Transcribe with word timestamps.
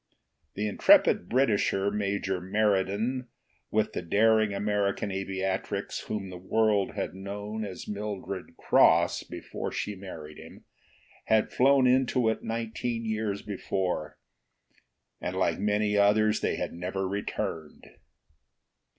The 0.55 0.67
intrepid 0.67 1.29
Britisher, 1.29 1.91
Major 1.91 2.41
Meriden, 2.41 3.27
with 3.69 3.93
the 3.93 4.01
daring 4.01 4.51
American 4.51 5.11
aviatrix 5.11 6.05
whom 6.07 6.31
the 6.31 6.39
world 6.39 6.93
had 6.95 7.13
known 7.13 7.63
as 7.63 7.87
Mildred 7.87 8.57
Cross 8.57 9.21
before 9.25 9.71
she 9.71 9.93
married 9.93 10.39
him, 10.39 10.63
had 11.25 11.51
flown 11.53 11.85
into 11.85 12.29
it 12.31 12.41
nineteen 12.41 13.05
years 13.05 13.43
before 13.43 14.17
and 15.21 15.35
like 15.35 15.59
many 15.59 15.95
others 15.99 16.39
they 16.41 16.55
had 16.55 16.73
never 16.73 17.07
returned. 17.07 17.87